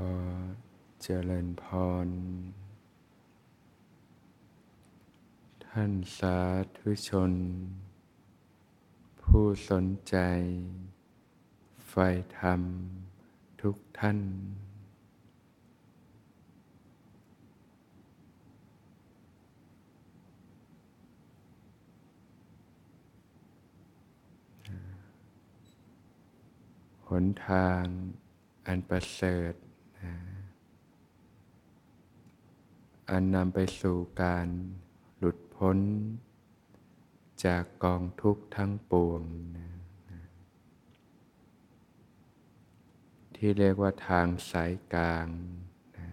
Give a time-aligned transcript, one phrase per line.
[0.00, 0.02] อ
[1.02, 1.64] เจริญพ
[2.06, 2.08] ร
[5.66, 6.38] ท่านสา
[6.76, 7.32] ธุชน
[9.22, 10.16] ผู้สนใจ
[11.88, 11.94] ไฟ
[12.38, 12.60] ธรรม
[13.60, 14.18] ทุกท่าน
[27.08, 27.84] หนทาง
[28.66, 29.54] อันประเสริฐ
[33.10, 34.46] อันนำไปสู่การ
[35.18, 35.78] หลุดพ้น
[37.44, 39.22] จากกองทุกข์ทั้งปวง
[39.56, 39.68] นะ
[43.34, 45.26] ที่เรียกว่าทางสายกลาง
[45.96, 46.08] นะ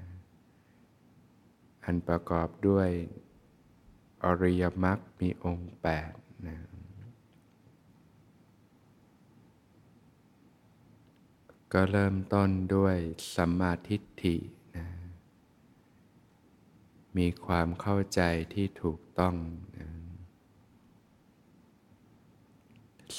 [1.83, 2.89] อันประกอบด้วย
[4.23, 6.11] อริยมรรคมีองค์แปด
[6.47, 6.57] นะ
[11.73, 12.97] ก็เริ่มต้นด้วย
[13.35, 14.35] สัมมาทิฏฐิ
[14.75, 14.85] นะ
[17.17, 18.21] มีความเข้าใจ
[18.53, 19.35] ที่ถูกต้อง
[19.77, 19.89] นะ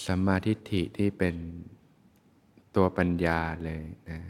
[0.04, 1.36] สัมมาทิฏฐิที่เป็น
[2.76, 4.20] ตัวปัญญาเลยนะ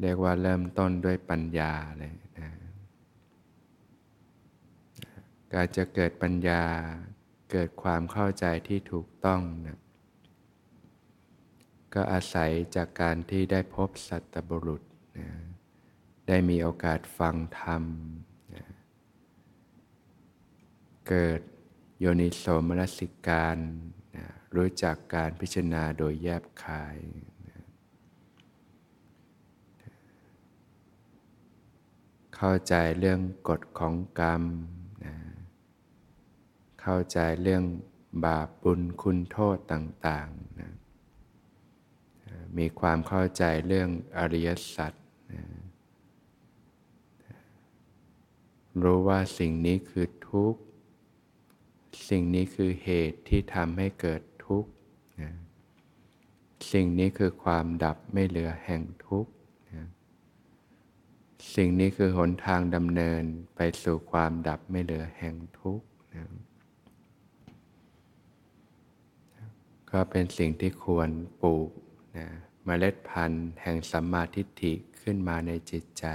[0.00, 2.50] เรียกว่าเริ่มต้นด้วยปัญญาเลยนะ
[5.52, 6.62] การจะเกิดปัญญา
[7.50, 9.78] เกิดความเข้าใจที่ถูกต้องนะ
[11.94, 14.82] ก็อาศัยจากการที่ได้พบสัตบุรุษ
[15.18, 15.28] นะ
[16.28, 17.84] ได้มีโอกาสฟังธรรม
[18.54, 18.64] นะ
[21.08, 21.40] เกิด
[22.00, 23.58] โยนิโสมนสิการ
[24.16, 24.26] นะ
[24.56, 26.98] รู้จักการพิจารณาโดยแยบคาย
[27.48, 27.60] นะ
[32.36, 34.42] เข้าใจเรื่องกฎของกรรม
[35.04, 35.14] นะ
[36.80, 37.64] เข้าใจเรื่อง
[38.24, 40.51] บาปบุญคุณโทษต่าง ๆ
[42.58, 43.88] มีความเข้าใจเรื่อง
[44.18, 44.92] อริยสัจ
[48.82, 50.60] รู้ว่าสิ่งนี้คือทุกข์
[52.08, 54.70] สิ่งนี้คือเหตุที่ทำให้เกิดทุกข์
[56.72, 59.32] สิ่งนี้คือความดับไม่เหลือแห่งทุกข์
[61.54, 63.22] สิ่งนี้คือหนทางดำเนิน
[63.56, 65.86] ไปสู่ความดับไม่เหลือแห่งทุกข์
[69.90, 71.10] ก็เป็นสิ่งที่ควร
[71.42, 71.70] ปลูก
[72.16, 72.26] นะ
[72.64, 76.06] เมล็ดพันธุ์แห่งสัมมาทิฏฐิขึ้นมาในจิตใจ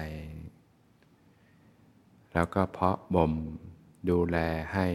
[2.33, 3.33] แล้วก็เพาะบ่ม
[4.09, 4.37] ดูแล
[4.73, 4.87] ให้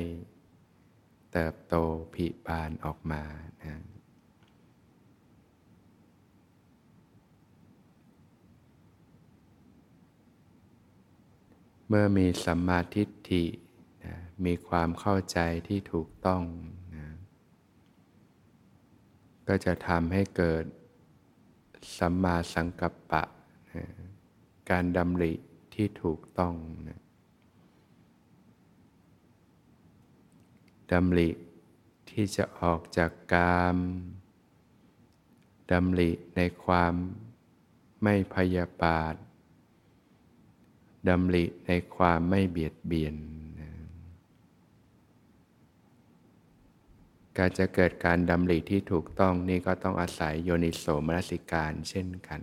[1.32, 1.74] เติบโต
[2.14, 3.22] ผิบานออกมา
[3.64, 3.80] นะ
[11.88, 13.44] เมื่อมีสัมมาทิฏฐิ
[14.04, 14.14] นะ
[14.44, 16.42] มีความเข้าใจที่ถูกต้อง
[16.96, 17.06] นะ
[19.48, 20.64] ก็จะทำให้เกิด
[21.96, 23.22] สัมมาสังกัปปะ
[23.74, 23.86] นะ
[24.70, 25.32] การดำริ
[25.74, 26.54] ที่ถูกต้อง
[26.88, 27.00] นะ
[30.92, 31.28] ดำริ
[32.10, 33.76] ที่จะออกจากกาม
[35.72, 36.94] ดำริในความ
[38.02, 39.14] ไม่พยาบาท
[41.08, 43.14] ดำริในความไม่เบียดเบียน
[43.60, 43.70] นะ
[47.38, 52.40] การจะเกิดการดำริที่ถูกต้องนี่ก็ต้องอาศัยโยนิโสมนสิการเช่นกัน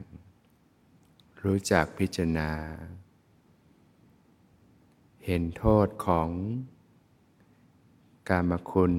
[1.43, 2.51] รู้จักพิจารณา
[5.25, 6.29] เห็นโทษของ
[8.29, 8.93] การมคุณ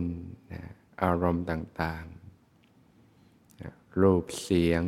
[0.52, 0.62] นะ
[1.02, 4.82] อารมณ์ต่างๆ รูปเสียง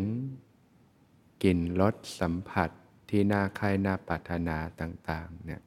[1.43, 2.71] กลิ่นรสสัมผัส
[3.11, 5.61] ที่น่าใคร่น่าปรารถนาต่าง ๆ เนี่ย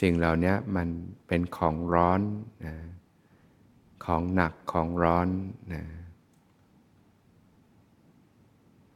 [0.00, 0.88] สิ่งเหล่านี้มัน
[1.26, 2.20] เป็นของร้อน
[2.64, 2.76] นะ
[4.04, 5.28] ของหนักของร้อน
[5.72, 5.84] นะ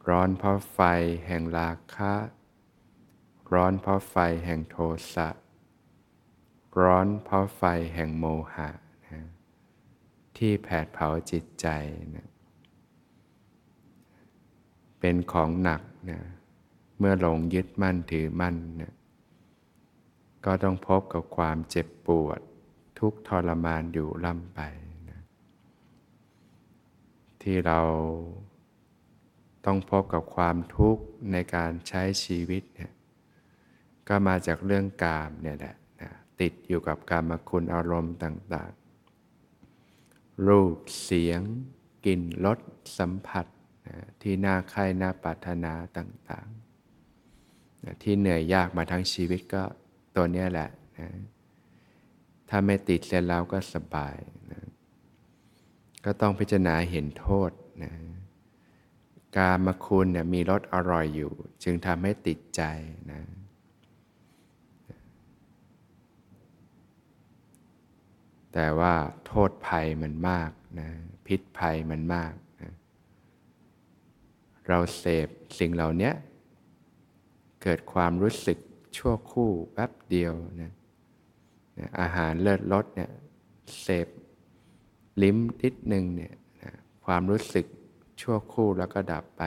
[0.09, 0.81] ร้อนเพราะไฟ
[1.27, 2.13] แห่งราคะ
[3.53, 4.77] ร้อนเพราะไฟแห่งโท
[5.15, 5.29] สะ
[6.83, 7.63] ร้อนเพราะไฟ
[7.95, 8.71] แห่งโมหะ
[9.11, 9.23] นะ
[10.37, 11.67] ที่แผดเผาจิตใจ
[12.17, 12.29] นะ
[15.01, 16.21] เป็นของหนักนะ
[16.99, 18.93] เมื่อหลงยึดมั่นถือมั่นนะ
[20.45, 22.41] ก็ต้องพบกับความเจ็บปวด
[22.99, 24.61] ทุกทรมานอยู่ล่ำไป
[25.11, 25.21] นะ
[27.43, 27.81] ที่เรา
[29.67, 32.93] ต้องพบกับความทุกข์ในการใช้ชีวิตเนี่ย
[34.09, 36.11] ก็มาจากเรื่องกามเนี่ยแหละนะ
[36.41, 41.41] ติดอยู่กับกามคุณอารมณ์ต่างๆ รูปเสียง
[42.07, 42.59] กลิ่นรส
[42.99, 43.47] สัมผัส
[43.89, 49.63] นะที่น่าใคร่น่าปรารถนาต่างๆนะที่เหนื่อยยากมาทั้งชีวิตก็
[50.23, 51.09] ตัวนี้แหละนะ
[52.49, 54.17] ถ้าไม่ติดเสร็จแล้วก็สบาย
[54.53, 54.61] นะ
[56.05, 57.51] ก็ต้องพิจารณาเห็นโทษ
[57.83, 57.93] นะ
[59.37, 61.33] กามคุณเนี่ยมีรสอร่อยอยู่
[61.63, 62.63] จึงทำให้ติดใจ
[63.13, 63.21] นะ
[68.53, 68.95] แต่ว่า
[69.27, 70.51] โทษภัยมันมาก
[70.81, 70.91] นะ
[71.27, 72.71] พิษภัยมันมากนะ
[74.67, 75.29] เราเสพ
[75.59, 76.13] สิ่งเหล่านี้
[77.63, 78.59] เกิดความรู้สึก
[78.97, 80.73] ชั่วคู่แป๊บเดียวนะ
[82.01, 83.11] อาหารเลิศรสเนี่ย
[83.81, 84.09] เสพ
[85.23, 86.35] ลิ้มนิดหนึ่งเนี่ย
[87.05, 87.67] ความรู้สึก
[88.21, 89.43] ชั่วคู่แล้วก็ดับไป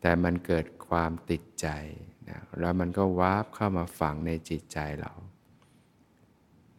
[0.00, 1.68] แต่มันเกิดความติดใจ
[2.28, 5.12] นะแล้วมันก็วาบเข้ามาฝังในจิตใจเรา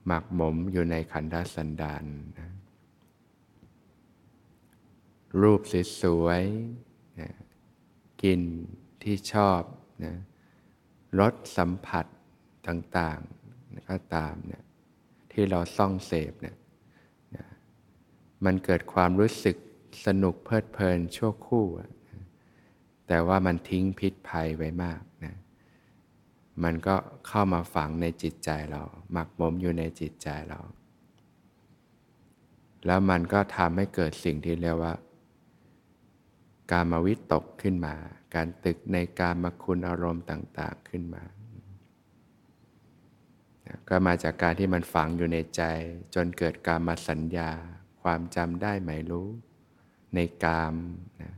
[0.05, 2.03] หมักหมมอยู่ในขันธสันดาน
[2.39, 2.49] นะ
[5.41, 5.61] รูป
[6.01, 7.31] สวยๆนะ
[8.21, 8.41] กิน
[9.03, 9.61] ที่ชอบ
[10.05, 10.15] นะ
[11.19, 12.05] รสสัมผัส
[12.67, 14.63] ต่างๆก็ตามเนี่ย
[15.31, 16.55] ที่เราซ่องเสพเนี่ย
[18.45, 19.57] มันเกิดความรู้สึก
[20.05, 21.65] สนุกเพลิดเพลินชั่วคู่
[23.07, 25.35] แต่ว่ามันทิ้งพิษภัยไว้มากนะ
[26.63, 26.95] มันก็
[27.27, 30.59] เข้ามาฝังในจิตใจเรา หมักหมมอยู่ในจิตใจเรา
[32.85, 34.93] แล้วมันก็ทำให้เกิดสิ่งที่เรียกว่า
[36.71, 37.95] การมาวิตกขึ้นมา
[38.35, 41.23] การตึกในการมาคุณอารมณ์ต่าง ๆขึ้นมา
[43.89, 45.61] ก็มาจากการที่มันฝังอยู่ในใจ
[46.15, 47.51] จนเกิดการมาสัญญา
[48.01, 49.27] ความจำได้หมายรู้
[50.15, 50.75] ในกาม
[51.21, 51.33] นะ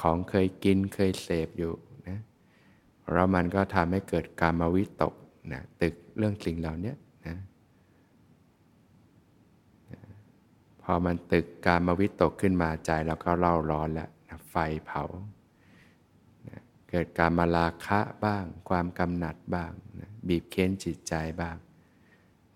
[0.00, 1.74] ของเคยกินเคยเสพอยู่
[2.08, 2.18] นะ
[3.12, 5.14] แล้วมันก็ทำให้เกิดการมวิตก
[5.52, 6.94] นะตึกเรื่องสิ่งเหล่านี้
[7.26, 7.36] นะ
[10.82, 14.13] พอมันตึกการมวิตกขึ้นมาใจเราก็เล่าร้อนแล้วนะ
[14.56, 15.04] ไฟเผา
[16.48, 16.60] นะ
[16.90, 21.56] เกิดการมาลาคะบ้าง ความกำหนัดบ้างนะบีบเค้นจิตใจบ้าง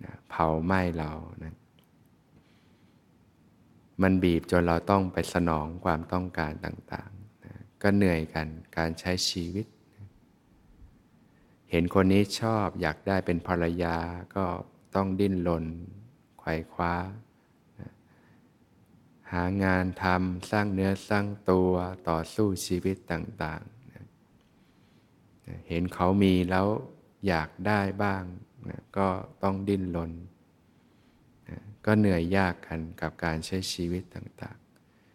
[0.04, 1.12] นะเผาไหม้เรา
[1.44, 1.54] นะ
[4.02, 8.46] มันบีบจนเราต้องไปสนองความต้องการต่างๆนะก็เหนื่อยกัน
[8.76, 9.66] การใช้ชีวิต
[11.70, 13.96] เห็นคนนี้ชอบอยากได้เป็นภรรยา
[14.36, 14.44] ก็
[14.94, 15.64] ต้องดิ้นรน
[16.38, 16.92] ไขว่คว้า
[19.32, 21.72] หางานทำสร้างเนื้อสร้างตัว
[22.08, 24.04] ต่อสู้ชีวิตต่างๆนะ
[25.69, 26.66] เห็นเขามีแล้ว
[27.26, 28.22] อยากได้บ้าง
[28.69, 29.08] นะก็
[29.42, 30.12] ต้องดิ้นรน
[31.84, 34.58] ก็เหนื่อยยากกันกับการใช้ชีวิตต่าง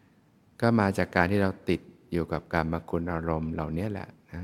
[0.02, 1.82] ๆ ก็มาจากการที่เราติด
[2.12, 4.44] อยู่กับการมาคุณอารมณ์เหล่านี้แหละนะ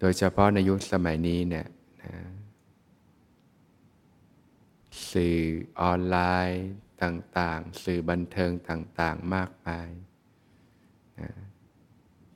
[0.00, 1.66] โดยเฉพาะในยุคสมัยนี้เนี่ย
[2.02, 2.14] นะ
[5.12, 5.38] สื่อ
[5.80, 6.16] ออนไล
[6.50, 6.66] น์
[7.02, 9.88] ต่างๆ สื่อบันเทิงต่างๆ มากมาย
[11.20, 11.30] นะ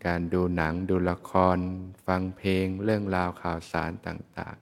[0.07, 1.59] การดูหนังดูละคร
[2.07, 4.57] ฟังเพลงเรื่องราวข่าวสารต่าง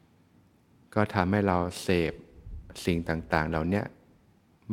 [0.00, 2.12] ๆ ก็ทำให้เราเสพ
[2.84, 3.82] สิ่งต่างๆ เหล่านี้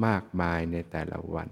[0.05, 1.49] มากมายในแต่ละวัน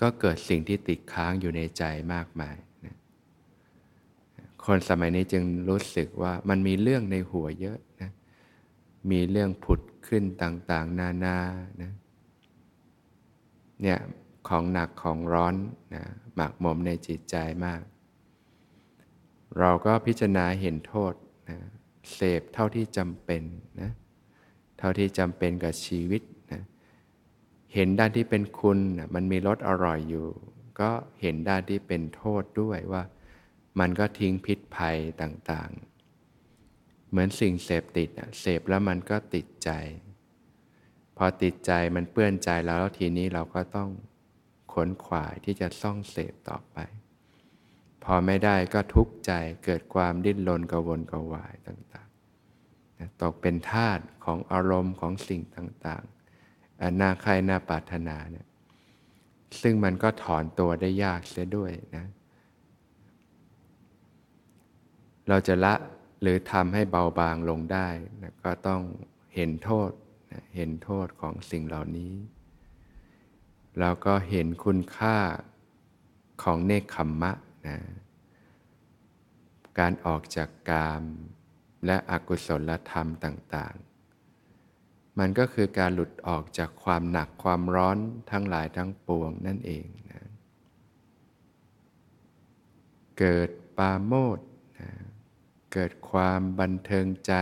[0.00, 1.82] ก็เกิดสิ่งที่ติดค้างอยู่ในใจ
[2.14, 2.96] มากมายนะ
[4.64, 8.10] คนสมัยนี้จึงรู้สึกว่ามันมีเรื่องในหัวเยอะนะ
[9.10, 11.38] มีเรื่องผุด ขึ้นต่างๆ นานา
[11.82, 11.92] นะ
[13.82, 13.98] เนี่ย
[14.48, 15.54] ของหนักของร้อน
[15.94, 17.82] นะหมักหมมในจิตใจมาก
[19.58, 21.14] เราก็พิจารณาเห็นโทษ
[21.50, 21.58] นะ
[22.14, 23.42] เสพเท่าที่จำเป็น
[23.80, 23.90] นะ
[24.78, 26.62] เท่าที่จำเป็นกับชีวิตนะ
[27.74, 30.26] เห็นด้านที่เป็นคุณนะมันมีรสอร่อยอยู่
[30.80, 33.02] ก็เห็นด้านที่เป็นโทษด้วยว่า
[33.80, 35.93] มันก็ทิ้งพิษภัยต่างๆ
[37.14, 39.70] เหมือนสิ่งเสพติดนะเสพแล้วมันก็ติดใจ
[41.16, 43.90] พอติดใจมันเปื้อนใจแล้วแล้วทีนี้เราก็ต้อง
[44.72, 46.78] ขนขวายที่จะซ่องเสพต่อไป
[48.04, 49.32] พอไม่ได้ก็ทุกข์ใจ
[49.64, 58.46] เกิดความดิ้นรนกระวนกระวายต่างๆตกเป็นทาสของอารมณ์ของสิ่งต่างๆอันน่าใครน่าปรารถนาเนี่ย
[59.62, 62.06] ซึ่งมันก็ถอนตัวได้ยากเสียด้วยนะ
[65.28, 65.74] เราจะละ
[66.24, 67.88] หรือทำให้เบาบางลงได้
[68.22, 68.82] นะก็ต้อง
[69.34, 69.90] เห็นโทษ
[70.32, 72.14] นะเห็นโทษของสิ่งเหล่านี้
[73.78, 75.16] เราก็เห็นคุณค่า
[76.42, 77.32] ของเนคขมมะ
[77.66, 77.78] นะ
[79.78, 81.02] การออกจากกาม
[81.86, 83.74] และอกุศลธรรมต่าง
[84.46, 87.98] ๆ มันก็คือการหลุดออกจากความหนักความร้อน
[88.30, 90.22] ทั้งหลายทั้งปวงนั่นเองนะ
[93.18, 94.38] เกิดปาโมด
[94.80, 94.90] นะ
[95.74, 97.34] เกิดความบันเทิงใจ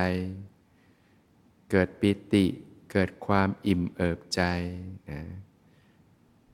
[1.71, 2.47] เกิดปิติ
[2.93, 4.43] เกิดความอิ่มเอิบใจ
[5.11, 5.23] นะ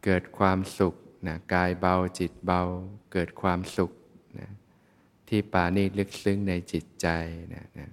[0.05, 0.95] เกิดความสุข
[1.27, 2.63] นะกายเบาจิตเบา
[3.13, 3.93] เกิดความสุข
[4.39, 4.49] นะ
[5.29, 7.07] ที่ปานีลึกซึ้งในจิตใจ
[7.55, 7.89] นะนะ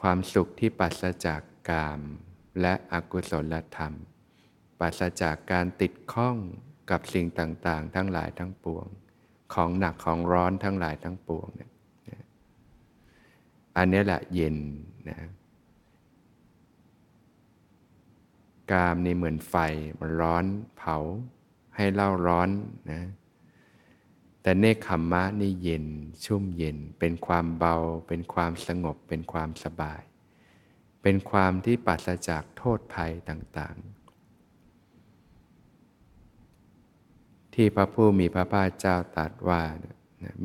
[0.00, 2.00] ความสุขที่ปัสจากกาม
[2.60, 3.92] และอกุศลธรรม
[4.80, 6.36] ปัสจากการติดข้อง
[6.90, 8.86] กับสิ่งต่าง ๆ ทั้งหลายทั้งปวง
[9.54, 11.70] ของหนักของร้อนทั้งหลายทั้งปวงเนี่ย
[13.76, 14.56] อันนี้แหละเย็น
[15.10, 15.20] นะ
[18.70, 19.54] กามนี่เหมือนไฟ
[19.98, 20.44] มันร้อน
[20.76, 20.96] เผา
[21.76, 22.48] ให้เล่าร้อน
[22.92, 23.02] นะ
[24.42, 25.86] แต่เนคขมมะนี่เย็น
[26.24, 27.76] ชุ่มเย็น เป็นความเบา
[28.08, 30.02] เป็นความสงบ เป็นความสบาย
[31.02, 33.93] เป็นความที่ปัสจากโทษภัยต่างๆ
[37.54, 39.62] ที่พระผู้มีพระภาคเจ้าตรัสว่า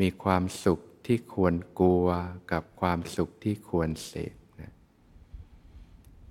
[0.02, 2.08] มีความสุขที่ควรกลัว
[2.52, 4.74] กับความสุขที่ควรเสพนะ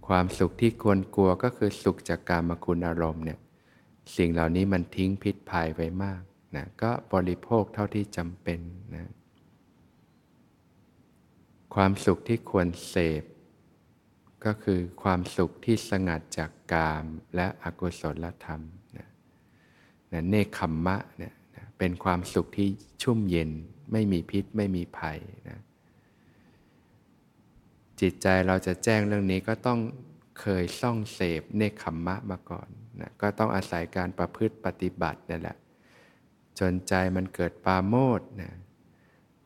[0.08, 3.38] ความสุขที่ควรกลัวก็คือสุขจากการมคุณอารมณ์เนี่ย
[4.16, 6.22] สิ่งเหล่านี้มันทิ้งพิษภัยไว้มาก
[6.56, 8.60] นะก็บริโภคเท่าที่จำเป็น
[8.94, 9.12] นะ
[11.74, 13.22] ความสุขที่ควรเสพ
[14.44, 17.04] ก็คือความสุขที่สงัดจากกาม
[17.34, 18.62] และอกุศลธรรม
[20.12, 22.68] นะเนคขมมะเนี่ยนะเป็นความสุขที่
[23.02, 23.50] ชุ่มเย็น
[23.92, 25.58] ไม่มีพิษไม่มีภัยนะ
[28.00, 29.80] จิตใจเราจะแจ้งเรื่องนี้ก็ต้อง
[30.40, 32.68] เคยซ่องเสพเนคขมมะมาก่อน
[33.00, 35.56] นะก็ต้องอาศัยการประพฤติปฏิบัตินั่นแหละ
[36.58, 38.52] จนใจมันเกิดปาโมดนะ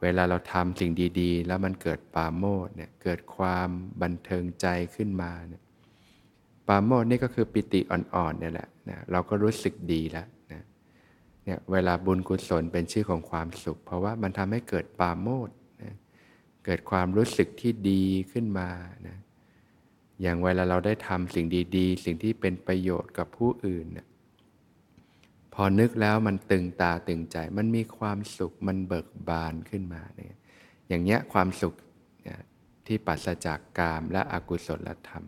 [0.03, 3.69] เวลาเราทำสิ่งดี ๆ แล้วมันเกิดปาโมดเนี่ยเกิดความ
[4.03, 4.67] บันเทิงใจ
[4.97, 10.63] ขึ้นมาเนี่ยาโมดนี่ก็คือปิติอ่อนๆเนี่ยแหละนะเราก็รู้สึกดีแล้วนะ
[11.45, 15.51] เนี่ยเวลาบุญกุศลเป็นชื่อของความสุข เพราะว่ามันทำให้เกิดปาโมด
[15.83, 15.95] นะ
[16.65, 18.69] เกิดความรู้สึกที่ดีขึ้นมา
[19.09, 19.17] นะ
[20.23, 24.07] อย่างเวลาเราได้ทำสิ่งดีๆ สิ่งที่เป็นประโยชน์กับผู้อื่นนะ
[25.55, 30.39] พอนึกแล้วมันตึงตาตึงใจ มันมีความสุขมันเบิกบานขึ้นมาเนี่ย
[30.89, 31.75] อย่างเงี้ยความสุข
[32.87, 35.25] ที่ปัสจากกามและอกุศลธรรม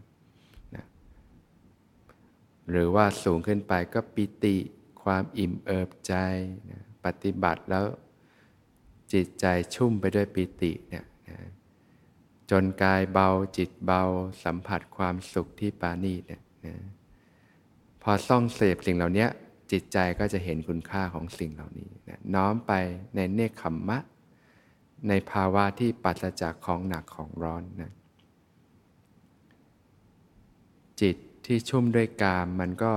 [2.71, 4.57] หรือว่าสูงขึ้นไปก็ปิติ
[5.03, 6.15] ความอิ่มเอิบใจ
[6.71, 7.87] นะปฏิบัติแล้ว
[9.13, 11.39] จิตใจชุ่มไปด้วยปิติเนี่ยนะ
[12.51, 14.03] จนกายเบาจิตเบา
[14.45, 16.77] สัมผัสความสุขที่ปานีเนี่ยนะ
[18.03, 19.27] พอซ่องเสพสิ่งเหล่านี้
[19.73, 22.73] จิตใจก็จะเห็นคุณค่าของสิ่งเหล่านี้นะน้อมไป
[23.15, 23.99] ในเนคขมมะ
[25.09, 27.93] ในภาวะที่ปัสจากของหนักของร้อนนะ
[31.01, 32.93] จิต ที่ชุ่มด้วยกามมันก็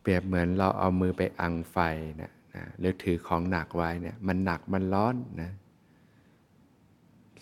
[0.00, 1.78] เปรียบเหมือนเราเอามือไปอังไฟ
[2.22, 5.50] นะนะหรือถือของหนักไว้เนี่ยมันหนักมันร้อนนะ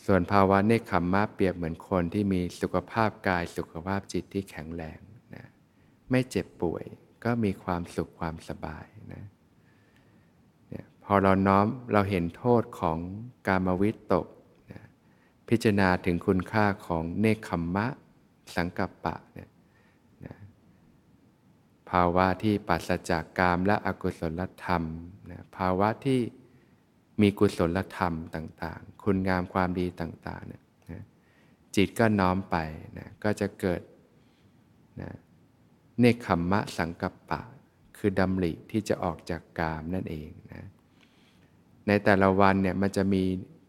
[0.06, 4.98] ส่วนภาวะเนคขมมะเปรียบเหมือนคนที่มีสุขภาพกายสุขภาพจิตที่แข็งแรง
[5.34, 5.44] นะ
[6.10, 6.84] ไม่เจ็บป่วย
[7.24, 9.24] ก็มีความสุขความสบายนะ
[10.68, 12.98] เนี่ยพอเราน้อมเราเห็นโทษของ
[13.48, 14.26] การมวิตก
[14.72, 14.80] นะ
[15.48, 17.86] พิจารณาถึงคุณค่าของเนคขมมะ
[18.56, 19.50] สังกัปปะเนี่ย
[20.26, 20.36] นะ
[21.90, 24.82] ภาวะที่ปัสจากกามและอกุศลธรรม
[25.30, 26.20] นะภาวะที่
[27.20, 31.02] มีกุศลธรรมต่าง ๆ คุณงามความดีต่างๆเนี่ยนะ
[31.76, 32.56] จิตก็น้อมไป
[32.98, 33.80] นะก็จะเกิด
[35.00, 35.10] นะ
[36.00, 37.40] เนคขมมะสังกัปปะ
[37.98, 40.62] คือดำริที่จะออกจากกามนั่นเองนะ
[41.86, 43.22] ในแต่ละวันเนี่ยมันจะมี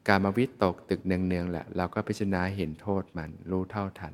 [0.07, 4.13] การมาวิตกตึกเนืองๆแหละ เราก็พิจารณาเห็นโทษมันรู้เท่าทัน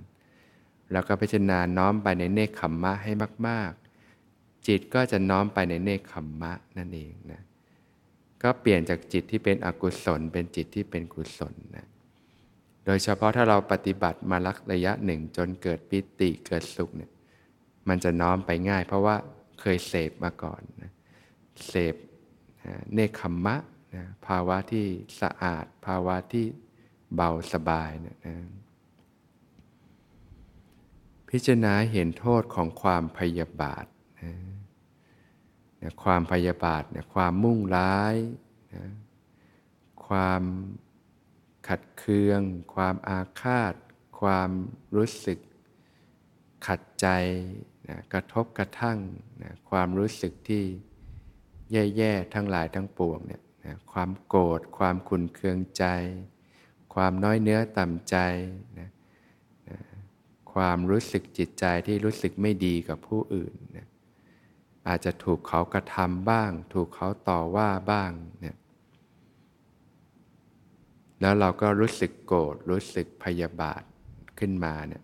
[0.92, 3.12] แล้วก็พิจารณาน้อมไปในเนคขมมะให้
[3.48, 3.72] มาก
[4.20, 7.42] ๆ จิตก็จะน้อมไปในเนคขมมะนั่นเองนะ
[8.44, 11.88] ก็เปลี่ยนจากจิตที่เป็นอกุศล เป็นจิตที่เป็นกุศลนะ
[12.86, 17.12] โดยเฉพาะถ้าเราปฏิบัติมาลักระยะหนึ่งจนเกิดปิติเกิดสุขเนี่ย
[17.90, 19.16] มันจะน้อมไปง่าย เพราะว่า
[19.60, 20.92] เคยเสพมาก่อนนะ
[21.68, 21.96] เสพ
[22.94, 23.56] เนคขมมะ
[23.96, 24.86] นะภาวะที่
[25.22, 26.46] สะอาด ภาวะที่
[27.16, 28.36] เบาสบายนะนะ
[31.30, 33.86] พิจารณาเห็นโทษของความพยาบาท
[34.22, 34.34] นะ
[35.82, 38.16] นะความพยาบาทนะความมุ่งร้าย
[38.76, 38.86] นะ
[40.08, 40.44] ความ
[41.68, 42.42] ขัดเคือง
[42.76, 43.74] ความอาฆาต
[44.20, 44.50] ความ
[44.96, 45.40] รู้สึก
[46.68, 47.08] ขัดใจ
[47.88, 49.00] นะกระทบกระทั่ง
[49.44, 50.64] นะความรู้สึกที่
[51.72, 55.86] แย่ๆทั้งหลายทั้งปวงเนี่ยนะความโกรธความขุนเคืองใจ
[56.94, 58.18] ความน้อยเนื้อต่ำใจ
[58.80, 58.99] นะนะ
[60.54, 63.88] ความรู้สึกจิตใจที่รู้สึกไม่ดีกับผู้อื่นนะ
[64.88, 68.58] อาจจะถูกเขากระทำบ้าง ถูกเขาต่อว่าบ้างเนี่ย
[71.22, 73.82] แล้วเราก็รู้สึกโกรธรู้สึกพยาบาท
[74.40, 75.04] ขึ้นมาเนี่ย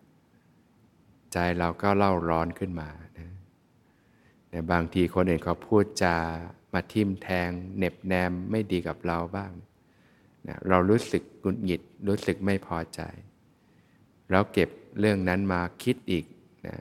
[1.34, 3.30] ใจเราก็เล่าร้อนขึ้นมานะ
[4.50, 6.18] แต่บางทีคนอื่นเขาพูดจา
[6.74, 9.52] มาทิ่มแทงเน็บแนมไม่ดีกับเราบ้าง
[10.48, 13.02] นะเรารู้สึกกุนหงิดรู้สึกไม่พอใจ
[14.32, 16.26] เราเก็บ เรื่องนั้นมาคิดอีก
[16.68, 16.78] นะ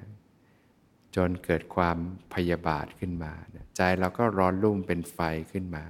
[1.16, 1.97] จนเกิดความ
[2.35, 3.33] พยาบาทขึ้นมา
[3.76, 5.18] ใจเราก็ร้อนรุ่มเป็นไฟ
[5.52, 5.85] ขึ้นมา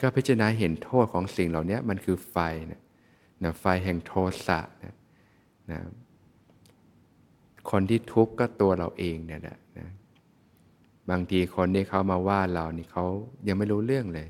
[0.00, 2.36] ก็พิจารณาเห็นโทษของสิ่งเหล่านี้มันคือไฟ
[2.70, 2.82] นะ
[3.42, 4.12] นะไฟแห่งโท
[4.46, 4.94] สะนะ
[5.70, 5.80] นะ
[7.70, 9.88] คนที่ทุกข์ก็ตัวเราเองเนี่ยนะนะ
[11.10, 13.04] บางทีคนที่เขามาว่าเรานี่เขา
[13.46, 14.28] ยังไม่รู้เรื่องเลย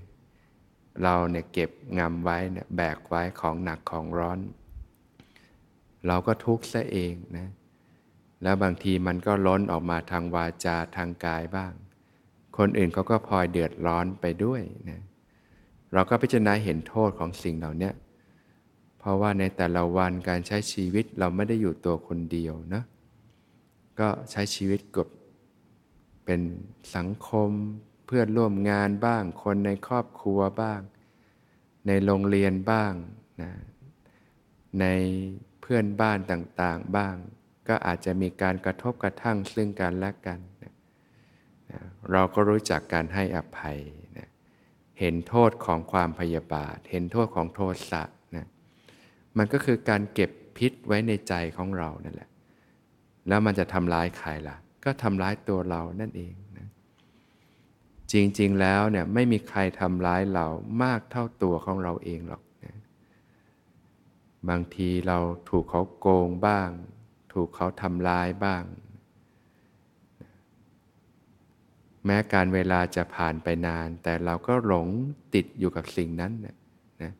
[1.02, 4.38] เราเนี่ยเก็บงำไว้เนี่ยแบกไว้ของหนักของร้อน
[6.06, 7.48] เราก็ทุกข์ซะเองนะ
[8.42, 11.72] แล้วบางทีมันก็ล้นออกมาทางวาจาทางกายบ้าง
[12.58, 15.02] คนอื่นเขาก็พลอยเดือดร้อนไปด้วยนะ
[15.92, 17.90] เราก็พิจารณาเห็นโทษของสิ่งเหล่านี้
[18.98, 22.82] เพราะว่าในแต่ละวันการใช้ชีวิตเราไม่ได้อยู่ตัวคนเดียวนะ
[24.00, 25.08] ก็ใช้ชีวิตกับ
[26.24, 26.40] เป็น
[26.96, 27.50] สังคม
[28.06, 30.80] เพื่อนร่วมงานบ้าง คนในครอบครัวบ้าง
[31.86, 32.92] ในโรงเรียนบ้าง
[33.42, 33.52] นะ
[34.80, 34.86] ใน
[35.66, 37.16] เพื่อนบ้านต่างๆบ้าง
[37.68, 40.72] ก็อาจจะมีการกระทบกระทั่งซึ่งกันและกันนะ
[42.10, 43.78] เราก็รู้จักการให้อภัย
[44.18, 44.28] นะ
[45.00, 48.02] เห็นโทษของความพยาบาท เห็นโทษของโทษะ
[48.36, 48.46] นะ
[49.36, 52.30] มันก็คือการเก็บพิษไว้ในใจของเรานั่นแหละ
[53.28, 56.68] แล้วมันจะทำร้ายใครล่ะ ก็ทำร้ายตัวเรานั่นเองนะ
[58.12, 60.46] จริงๆแล้วเนี่ยไม่มีใครทำร้ายเรา
[60.82, 62.42] มากเท่าตัวของเราเองหรอก
[64.48, 66.68] บางทีเราถูกเขาโกงบ้าง
[67.32, 68.64] ถูกเขาทำร้ายบ้าง
[72.04, 74.88] แม้การเวลาจะผ่านไปนาน แต่เราก็หลง
[75.34, 76.56] ติดอยู่กับสิ่งนั้นนะ
[77.02, 77.12] นะ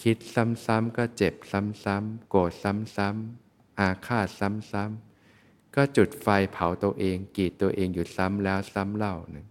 [0.00, 9.46] คิดซ้ำๆก็เจ็บซ้ำๆโกรธซ้ำๆอาฆาตซ้ำๆก็จุดไฟเผาตัวเองกีดตัวเองอยู่ซ้ำแล้วซ้ำเล่านะ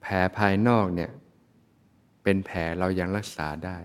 [0.00, 1.10] แผลภายนอกเนี่ย
[2.22, 3.78] เป็นแผลเรายังรักษาได้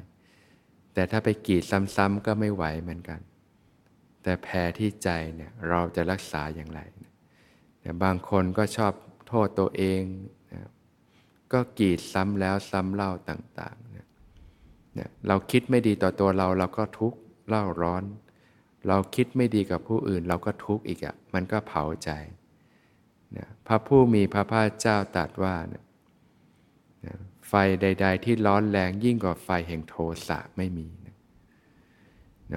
[0.93, 1.63] แต่ถ้าไปกีด
[1.95, 3.19] ซ้ำๆก็ไม่ไหวเหมือนกัน
[4.23, 8.93] แต่แผลที่ใจเนี่ยเราจะรักษาอย่างไรนะบางคนก็ชอบ
[9.27, 10.01] โทษตัวเอง
[10.53, 10.69] นะ
[11.53, 14.07] ก็กีดซ้ำแล้วซ้ำเล่าต่างๆนะ
[14.97, 17.17] นะเราคิดไม่ดีต่อตัวเราเราก็ทุกข์
[17.49, 18.03] เล่าร้อน
[18.87, 22.09] เราคิดไม่ดีกับผู้อื่น เราก็ทุกข์อีกอะ่ะมันก็เผาใจ
[23.37, 25.83] นะพระผู้มีพระภาคเจ้าตรัสว่านะ
[27.05, 27.15] นะ
[27.51, 29.95] ไฟใด ๆ ที่ร้อนแรงยิ่งกว่าไฟแห่งโท
[30.27, 31.07] สะไม่มีน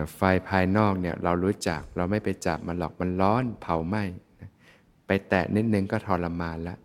[0.00, 3.96] ะไฟภายนอกเนี่ยเรารู้จักเราไม่ไปจับมันหรอกมันร้อนเผาไหม
[4.40, 4.50] นะ
[5.06, 6.78] ไปแตะนิดนึงก็ทรมานแล้ว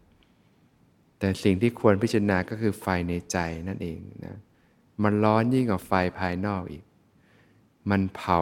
[1.20, 4.38] แต่สิ่งที่ควรพิจารณาก็คือไฟในใจนั่นเองนะ
[5.04, 6.84] มันร้อนยิ่งกว่าไฟภายนอกอีก
[7.90, 8.42] มันเผา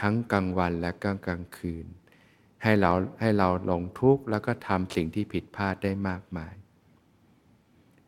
[0.00, 1.86] ทั้งกลางวันและกลางคืน
[2.62, 6.54] ให้เราให้เราหลงทุกข์แล้วก็ทำสิ่งที่ผิดพลาดได้มากมาย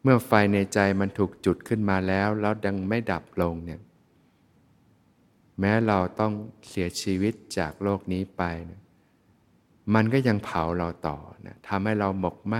[0.07, 3.81] มื่อไฟในใจมันถูกจุดขึ้นมาแล้ว แล้วยังไม่ดับลงเนี่ย
[5.61, 6.33] แม้เราต้อง
[6.69, 8.81] เสียชีวิตจากโลกนี้ไปนะ
[9.95, 12.57] มันก็ยังเผาเราต่อนะทำให้เราหมกไหม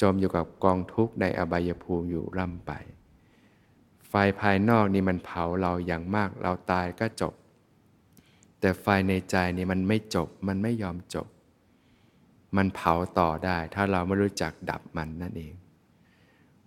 [0.00, 2.72] จมอยู่กับกองทุกข์ในอบายภูมิอยู่ร่ำไป
[4.08, 7.34] ไฟภายนอกนี่มันเผาเราอย่างมากเราตายก็จบ
[8.60, 11.28] แต่ไฟในใจนี่มันไม่จบ มันไม่ยอมจบ
[12.56, 15.54] มันเผาต่อได้ ถ้าเราไม่รู้จักดับมันนั่นเอง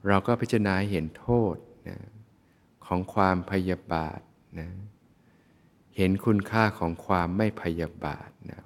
[0.08, 1.56] เราก็พิจารณาเห็นโทษ
[1.89, 1.98] นะ
[2.86, 4.20] ของความพยาบาท
[4.60, 4.70] นะ
[5.98, 8.60] เห็นคุณค่าของความไม่พยาบาทนะ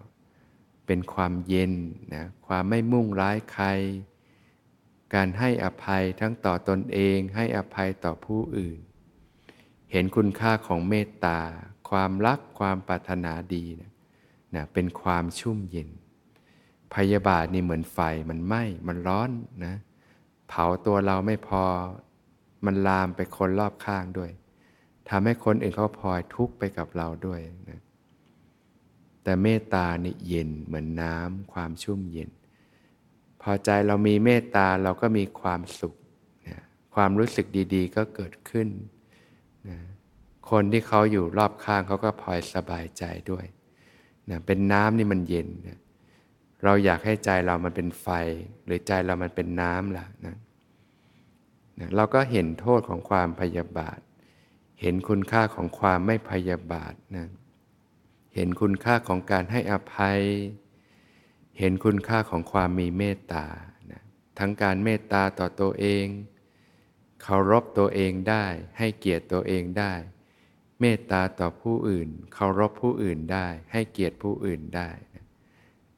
[0.86, 1.74] เป็นความเย็น
[2.16, 3.68] นะความไม่มุ่งร้ายใคร
[5.14, 8.80] การให้อภัยทั้งต่อตนเองให้อภัยต่อผู้อื่น
[9.92, 11.40] เห็นคุณค่าของเมตตา
[11.90, 13.92] ความรักความปรารถนาดีนะ
[14.56, 15.90] นะเป็นความชุ่มเย็น
[16.94, 19.30] พยาบาทนี่เหมือนไฟมันไหม้มันร้อน
[19.66, 19.76] นะ
[20.48, 21.64] เผาตัวเราไม่พอ
[22.66, 24.32] มันลามไปคนรอบข้างด้วย
[25.10, 27.82] ทำให้คนอื่นเขาพลอยทุกข์ไปกับเราด้วยนะ
[29.24, 32.30] แต่เมตตานี่เย็นเหมือนน้ำความชุ่มเย็น
[33.42, 35.96] พอใจเรามีเมตตาเราก็มีความสุข
[36.48, 36.60] นะ
[36.96, 38.68] ความรู้สึกดีๆ ก็เกิดขึ้น
[39.70, 39.78] นะ
[40.50, 43.46] คนที่เขาอยู่รอบข้างเขาก็พลอยสบายใจด้วย
[44.30, 45.80] นะเป็นน้ำนี่มันเย็นนะ
[46.64, 48.08] เราอยากให้ใจเรามันเป็นไฟ
[48.66, 50.36] หรือใจเรามันเป็นน้ำล่ะนะ
[51.80, 54.00] นะเราก็เห็นโทษของความพยาบาท
[54.82, 57.28] เห็นคุณค่าของความไม่พยาบาทนะ
[58.36, 60.20] เห็นคุณค่าของการให้อภัย
[61.60, 63.46] เห็นคุณค่าของความมีเมตตา
[63.92, 64.02] นะ
[64.40, 66.06] ทั้งการเมตตาต่อตัวเอง
[67.22, 68.46] เคารพตัวเองได้
[68.78, 69.94] ให้เกียรติตัวเองได้
[70.80, 75.26] เมตตาต่อผู้อื่น เคารพผู้อื่นได้ ให้เกียรติผู้อื่นได้นะ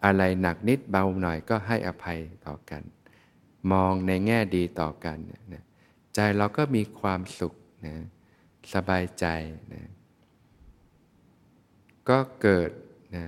[0.06, 2.84] อะไรหนักนิดเบาหน่อยก็ให้อภัยต่อกัน
[3.72, 5.18] มองในแง่ดีต่อกัน
[5.54, 5.64] นะ
[6.16, 7.54] ใจเราก็มีความสุข
[7.86, 7.96] นะ
[8.74, 9.26] สบายใจ
[9.74, 9.84] นะ
[12.10, 12.72] ก็เกิด
[13.16, 13.26] นะ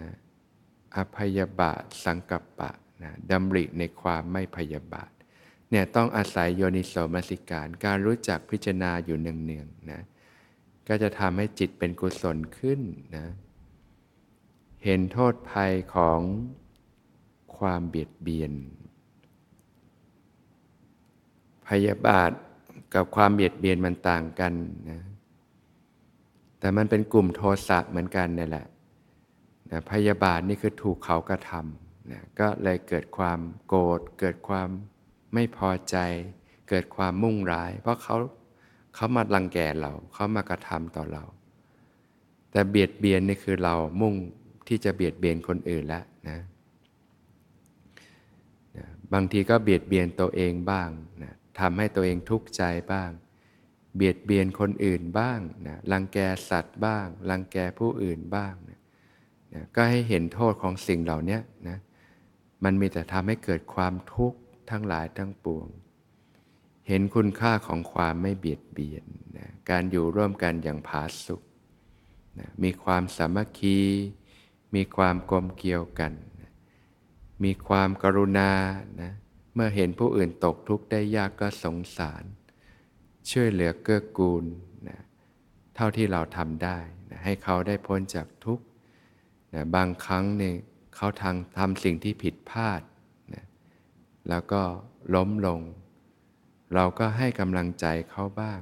[0.95, 2.71] อพยบาทสังกัปปะ
[3.03, 5.11] นะดำริในความไม่พยาบาท
[5.69, 10.01] เนี่ยต้องอาศัยโยนิโสมนสิการ การรู้จักพิจารณาอยู่เนืองๆนะ
[10.87, 12.79] ก็จะทำให้จิตเป็นกุศลขึ้น
[13.15, 13.25] นะ
[14.85, 16.19] เห็นโทษภัยของ
[17.61, 18.51] ความเบียดเบียน
[21.67, 22.31] พยาบาท
[22.93, 24.53] กับความเบียดเบียนมันต่างกัน
[24.89, 25.01] นะ
[26.59, 28.67] แต่มันเป็นกลุ่มโทสะเหมือนกันนี่แหละ
[29.71, 34.67] นะพยาบาทนี่คือถูกเขากระทำนะก็เลยเกิดความโกรธ เกิดความ
[35.33, 35.97] ไม่พอใจ
[36.69, 38.15] เกิดความมุ่งร้าย เพราะเขา
[38.95, 41.23] เขามาลังแกเรา เขามากระทำต่อเรา
[42.51, 44.13] แต่เบียดเบียนนี่คือเรามุ่ง
[44.67, 46.39] ที่จะเบียดเบียนคนอื่นแล้วนะนะ
[49.13, 50.89] บางทีก็เบียดเบียนตัวเองบ้าง
[51.23, 53.11] นะทำให้ตัวเองทุกข์ใจบ้าง
[53.95, 56.17] เบียดเบียนคนอื่นบ้างนะรังแก
[56.49, 58.79] สัตว์บ้างรังแกผู้อื่นบ้างนะ
[59.53, 61.77] นะก็ให้เห็นโทษของสิ่งเหล่านี้นะ
[62.63, 65.67] มันมีแต่ทำให้เกิดความทุกข์ทั้งหลายทั้งปวง
[66.87, 69.03] เห็นคุณค่าของความไม่เบียดเบียน
[69.37, 71.41] นะการอยู่ร่วมกันอย่างผาสุก
[72.39, 73.79] นะมีความสามัคคี
[74.75, 76.13] มีความกลมเกลียวกัน
[77.43, 78.51] มีความกรุณา
[79.01, 79.11] นะ
[79.53, 82.23] เมื่อเห็นผู้อื่นตกทุกข์ได้ยากก็สงสาร
[83.31, 84.45] ช่วยเหลือเกื้อกูล
[84.89, 84.99] นะ
[85.75, 86.77] เท่าที่เราทำได้
[87.09, 88.65] นะให้เขาได้พ้นจากทุกข์
[89.53, 90.55] นะบางครั้งเนี่ย
[90.95, 92.81] เขาทางทำสิ่งที่ผิดพลาด
[93.33, 93.45] นะ
[94.29, 94.61] แล้วก็
[95.15, 95.61] ล้มลง
[96.75, 98.61] เราก็ให้กำลังใจเขาบ้าง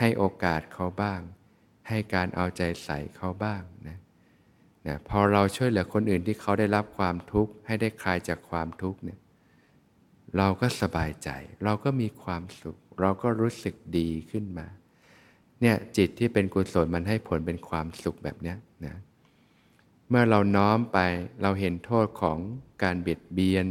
[0.00, 1.20] ให้โอกาสเขาบ้าง
[1.88, 3.98] ให้การเอาใจใส่เขาบ้างนะ
[4.86, 9.18] นะพอเราช่วยเหลือคนอื่นที่เขาได้รับความทุกข์ให้ได้คลายจากความทุกข์เนี่ย
[10.36, 11.28] เราก็สบายใจ
[11.64, 14.66] เราก็มีความสุข เราก็รู้สึกดีขึ้นมา
[15.60, 18.96] เนี่ยจิตที่เป็นกุศลมันให้ผลเป็นความสุขแบบเนี้ยนะ
[20.08, 20.98] เมื่อเราน้อมไป
[21.42, 22.38] เราเห็นโทษของ
[22.82, 23.66] การเบียดเบียน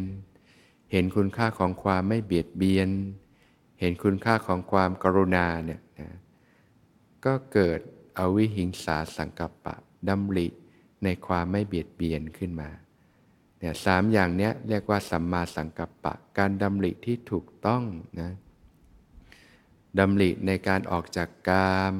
[0.91, 2.89] เห็นคุณค่าของความไม่เบียดเบียน
[3.79, 6.09] เห็นคุณค่าของความกรุณาเนี่ยนะ
[7.25, 7.79] ก็เกิด
[8.17, 9.75] อวิหิงสาสังกัปปะ
[10.09, 10.47] ดำริ
[11.03, 12.69] ในความไม่เบียดเบียนขึ้นมา
[13.59, 17.83] เนี่ยสามอย่างเนี้ยเรียกว่าสัมมาสังกัปปะ การดำริที่ถูกต้อง
[18.21, 18.31] นะ
[19.99, 21.93] ดำริในการออกจากกาม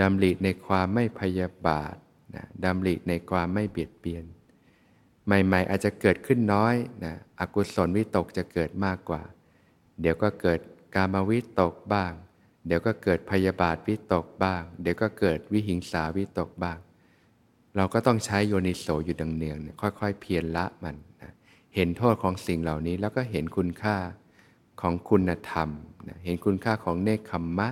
[0.00, 1.94] ดำริในความไม่พยาบาท
[2.34, 4.24] นะดำริในความไม่เบียดเบียน
[5.26, 9.22] ใหม่ ๆ อาจจะเกิดขึ้นน้อยนะอกุศลวิตกจะเกิดมากกว่า
[10.00, 10.60] เดี๋ยวก็เกิด
[10.94, 12.12] กามวิตกบ้าง
[12.66, 16.78] เดี๋ยวก็เกิดพยาบาทวิตกบ้าง เดี๋ยวก็เกิดวิหิงสาวิตกบ้าง
[17.76, 21.32] เราก็ต้องใช้โยนิโสอยู่ดังเนืองเนี่ยค่อยๆ เพียรละมันนะ
[21.74, 23.96] เห็นโทษของสิ่งเหล่านี้แล้วก็เห็นคุณค่า
[24.80, 25.68] ของคุณธรรม
[26.08, 27.68] นะเห็นคุณค่าของเนคขมมะ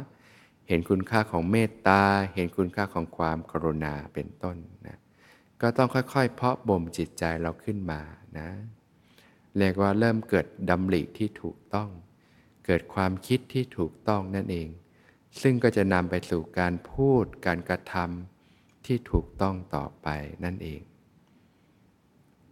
[0.68, 2.02] เห็นคุณค่าของเมตตา
[2.34, 4.98] เห็นคุณค่าของความกรุณาเป็นต้นนะ
[5.60, 8.00] ก็ต้องค่อยๆ เพาะบ่มจิตใจเราขึ้นมา
[8.38, 8.48] นะ
[9.58, 11.88] เรียกว่าเริ่มเกิดดำริที่ถูกต้อง
[12.66, 14.68] เกิดความคิดที่ถูกต้องนั่นเอง
[15.42, 18.39] ซึ่งก็จะนำไปสู่การพูดการกระทำ
[18.92, 20.09] ที่ถูกต้องต่อไป
[20.44, 20.81] นั่นเอง